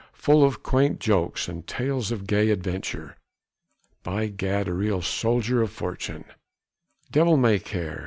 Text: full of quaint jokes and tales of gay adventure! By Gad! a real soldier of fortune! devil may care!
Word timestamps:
full 0.13 0.43
of 0.43 0.63
quaint 0.63 0.99
jokes 0.99 1.47
and 1.47 1.67
tales 1.67 2.11
of 2.11 2.25
gay 2.25 2.49
adventure! 2.49 3.17
By 4.01 4.29
Gad! 4.29 4.67
a 4.67 4.73
real 4.73 5.03
soldier 5.03 5.61
of 5.61 5.69
fortune! 5.71 6.25
devil 7.11 7.37
may 7.37 7.59
care! 7.59 7.99